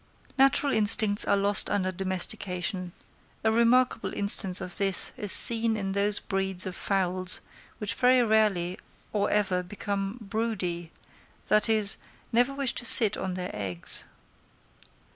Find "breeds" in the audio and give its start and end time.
6.19-6.65